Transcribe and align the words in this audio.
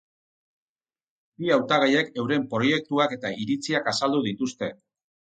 Bi 1.41 1.51
hautagaiek 1.57 2.09
euren 2.21 2.47
proiektuak 2.53 3.13
eta 3.17 3.31
iritziak 3.43 3.91
azaldu 3.93 4.23
dituzte. 4.29 4.71